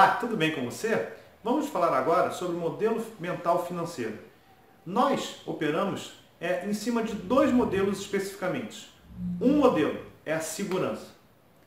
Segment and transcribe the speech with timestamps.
[0.00, 1.08] Olá, tudo bem com você?
[1.44, 4.18] Vamos falar agora sobre o modelo mental financeiro.
[4.86, 8.90] Nós operamos é, em cima de dois modelos especificamente.
[9.38, 11.08] Um modelo é a segurança.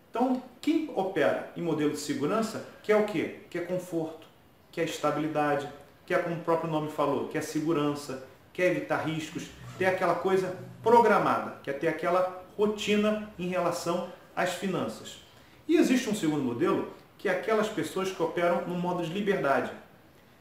[0.10, 3.42] Então, quem opera em modelo de segurança quer o quê?
[3.52, 4.26] Quer conforto,
[4.72, 5.70] quer estabilidade,
[6.04, 9.48] quer, como o próprio nome falou, quer segurança, quer evitar riscos,
[9.78, 15.24] ter aquela coisa programada, quer ter aquela rotina em relação às finanças.
[15.68, 19.72] E existe um segundo modelo que é aquelas pessoas que operam no modo de liberdade.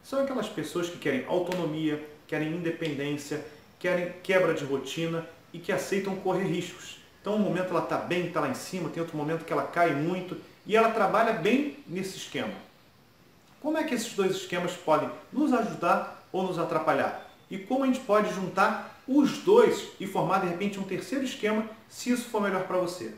[0.02, 3.46] São aquelas pessoas que querem autonomia, querem independência,
[3.78, 6.98] querem quebra de rotina e que aceitam correr riscos.
[7.20, 9.62] Então, um momento ela está bem, está lá em cima, tem outro momento que ela
[9.62, 12.52] cai muito e ela trabalha bem nesse esquema.
[13.60, 17.30] Como é que esses dois esquemas podem nos ajudar ou nos atrapalhar?
[17.48, 21.64] E como a gente pode juntar os dois e formar de repente um terceiro esquema,
[21.88, 23.14] se isso for melhor para você?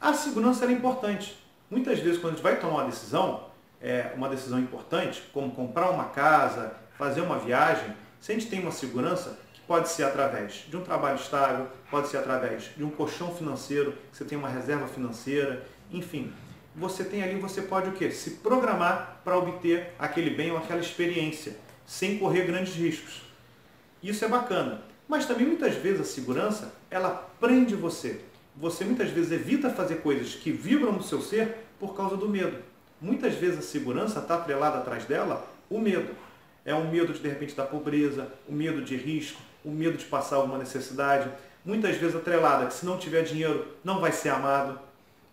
[0.00, 1.46] A segurança é importante.
[1.70, 3.48] Muitas vezes, quando a gente vai tomar uma decisão,
[3.80, 8.60] é, uma decisão importante, como comprar uma casa, fazer uma viagem, se a gente tem
[8.60, 12.90] uma segurança, que pode ser através de um trabalho estável, pode ser através de um
[12.90, 16.32] colchão financeiro, que você tem uma reserva financeira, enfim,
[16.74, 18.10] você tem ali, você pode o quê?
[18.10, 23.22] Se programar para obter aquele bem ou aquela experiência, sem correr grandes riscos.
[24.02, 24.82] Isso é bacana.
[25.08, 28.20] Mas também muitas vezes a segurança, ela prende você
[28.60, 32.58] você muitas vezes evita fazer coisas que vibram no seu ser por causa do medo.
[33.00, 36.10] Muitas vezes a segurança está atrelada atrás dela o medo.
[36.64, 40.04] É o medo de, de repente, da pobreza, o medo de risco, o medo de
[40.06, 41.30] passar alguma necessidade.
[41.64, 44.78] Muitas vezes atrelada que se não tiver dinheiro não vai ser amado.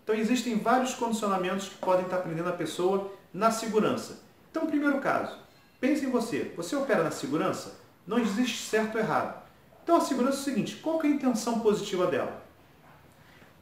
[0.04, 4.20] Então existem vários condicionamentos que podem estar prendendo a pessoa na segurança.
[4.50, 5.36] Então, primeiro caso,
[5.80, 6.52] pense em você.
[6.56, 7.74] Você opera na segurança?
[8.06, 9.42] Não existe certo ou errado.
[9.82, 12.45] Então a segurança é o seguinte, qual é a intenção positiva dela?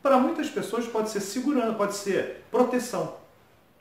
[0.04, 3.16] Para muitas pessoas pode ser segurança, pode ser proteção.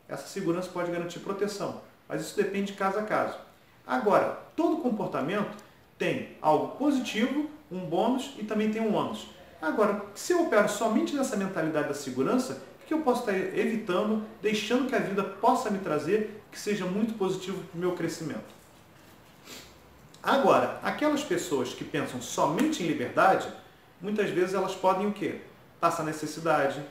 [0.08, 3.38] Essa segurança pode garantir proteção, mas isso depende de caso a caso.
[3.86, 5.58] Agora, todo comportamento
[5.98, 9.28] tem algo positivo, um bônus e também tem um ônus.
[9.62, 14.24] Agora, se eu opero somente nessa mentalidade da segurança, o que eu posso estar evitando,
[14.42, 18.54] deixando que a vida possa me trazer, que seja muito positivo para o meu crescimento?
[20.24, 23.46] Agora, aquelas pessoas que pensam somente em liberdade,
[24.00, 25.42] muitas vezes elas podem o quê?
[25.84, 26.82] Passa necessidade,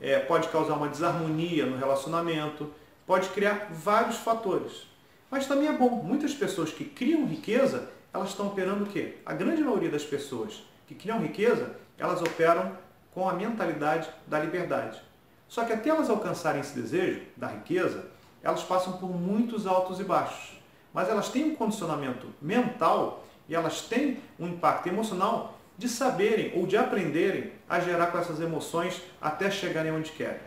[0.00, 2.72] é, pode causar uma desarmonia no relacionamento,
[3.06, 4.86] pode criar vários fatores.
[5.30, 9.16] Mas também é bom, muitas pessoas que criam riqueza, elas estão operando o quê?
[9.26, 12.72] A grande maioria das pessoas que criam riqueza, elas operam
[13.12, 14.98] com a mentalidade da liberdade.
[15.46, 18.06] Só que até elas alcançarem esse desejo da riqueza,
[18.42, 20.58] elas passam por muitos altos e baixos.
[20.94, 26.66] Mas elas têm um condicionamento mental e elas têm um impacto emocional de saberem ou
[26.66, 30.40] de aprenderem a gerar com essas emoções até chegarem onde querem.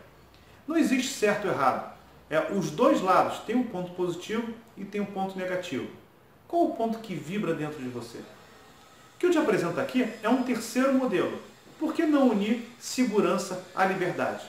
[0.68, 1.90] Não existe certo ou errado.
[2.28, 5.88] É, os dois lados têm um ponto positivo e tem um ponto negativo.
[6.46, 8.18] Qual o ponto que vibra dentro de você?
[8.18, 11.40] O que eu te apresento aqui é um terceiro modelo.
[11.78, 14.44] Por que não unir segurança à liberdade?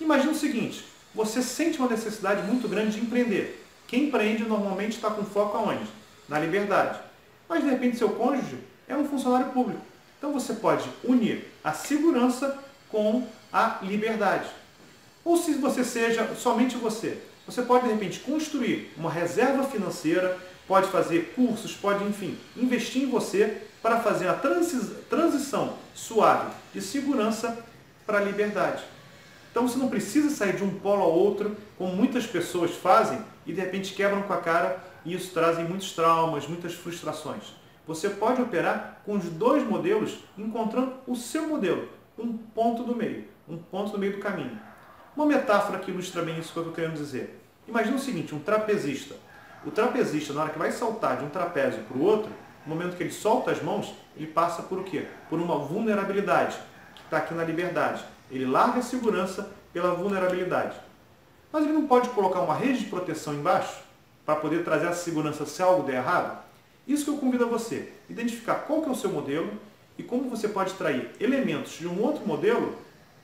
[0.00, 0.84] Imagina o seguinte,
[1.14, 3.64] você sente uma necessidade muito grande de empreender.
[3.86, 5.86] Quem empreende normalmente está com foco aonde?
[6.28, 6.98] Na liberdade.
[7.48, 8.58] Mas de repente seu cônjuge
[8.88, 9.93] é um funcionário público
[10.24, 12.58] então você pode unir a segurança
[12.88, 14.48] com a liberdade.
[15.22, 20.88] Ou se você seja somente você, você pode de repente construir uma reserva financeira, pode
[20.88, 27.62] fazer cursos, pode, enfim, investir em você para fazer a transição suave de segurança
[28.06, 28.82] para a liberdade.
[29.50, 33.52] Então você não precisa sair de um polo ao outro, como muitas pessoas fazem, e
[33.52, 37.63] de repente quebram com a cara, e isso traz muitos traumas, muitas frustrações.
[37.86, 43.26] Você pode operar com os dois modelos, encontrando o seu modelo, um ponto do meio,
[43.46, 44.58] um ponto no meio do caminho.
[45.14, 47.40] Uma metáfora que ilustra bem isso que eu estou querendo dizer.
[47.68, 49.14] Imagina o seguinte, um trapezista.
[49.66, 52.30] O trapezista, na hora que vai saltar de um trapézio para o outro,
[52.66, 55.06] no momento que ele solta as mãos, ele passa por o quê?
[55.28, 56.56] Por uma vulnerabilidade,
[56.94, 58.04] que está aqui na liberdade.
[58.30, 60.76] Ele larga a segurança pela vulnerabilidade.
[61.52, 63.82] Mas ele não pode colocar uma rede de proteção embaixo
[64.24, 66.42] para poder trazer a segurança se algo der errado?
[66.86, 69.52] Isso que eu convido a você, identificar qual que é o seu modelo
[69.96, 72.76] e como você pode extrair elementos de um outro modelo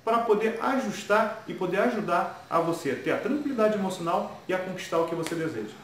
[0.04, 4.58] para poder ajustar e poder ajudar a você a ter a tranquilidade emocional e a
[4.58, 5.74] conquistar o que você deseja.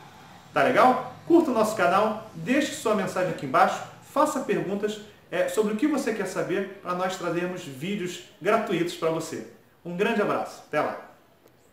[0.55, 1.15] Tá legal?
[1.27, 5.01] Curta o nosso canal, deixe sua mensagem aqui embaixo, faça perguntas
[5.31, 9.47] é, sobre o que você quer saber para nós trazermos vídeos gratuitos para você.
[9.85, 11.16] Um grande abraço, até lá!